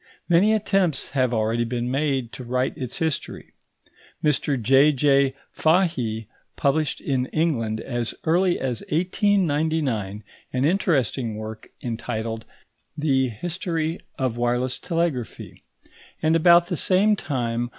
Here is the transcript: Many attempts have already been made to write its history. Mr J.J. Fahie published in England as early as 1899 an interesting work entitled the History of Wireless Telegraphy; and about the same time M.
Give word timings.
Many 0.27 0.55
attempts 0.55 1.09
have 1.11 1.31
already 1.31 1.63
been 1.63 1.91
made 1.91 2.31
to 2.31 2.43
write 2.43 2.75
its 2.75 2.97
history. 2.97 3.53
Mr 4.23 4.59
J.J. 4.59 5.35
Fahie 5.55 6.25
published 6.55 6.99
in 7.01 7.27
England 7.27 7.79
as 7.79 8.15
early 8.23 8.59
as 8.59 8.81
1899 8.89 10.23
an 10.53 10.65
interesting 10.65 11.35
work 11.35 11.69
entitled 11.83 12.45
the 12.97 13.29
History 13.29 13.99
of 14.17 14.37
Wireless 14.37 14.79
Telegraphy; 14.79 15.61
and 16.19 16.35
about 16.35 16.65
the 16.65 16.77
same 16.77 17.15
time 17.15 17.61
M. 17.65 17.69